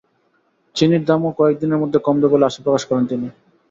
[0.75, 3.27] চিনির দামও কয়েক দিনের মধ্যে কমবে বলে আশা প্রকাশ করেন তিনি।